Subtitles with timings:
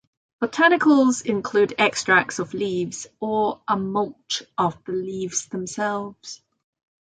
[0.41, 6.41] Botanicals include extracts of leaves, or a mulch of the leaves themselves.